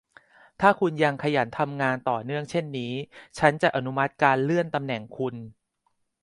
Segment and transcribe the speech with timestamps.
[0.61, 2.93] ถ้าคุณยังขยันทำงานต่อเนื่องเช่นนี้
[3.39, 5.35] ฉันจะอนุมัติการเลื่อนตำแหน่งคุณ